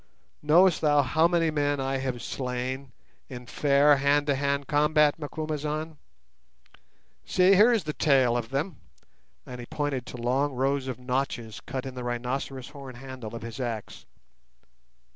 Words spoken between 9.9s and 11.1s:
to long rows of